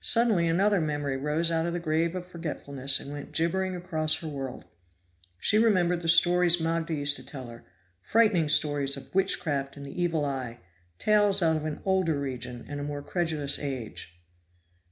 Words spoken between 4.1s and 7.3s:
her world. She remembered the stories Magda used to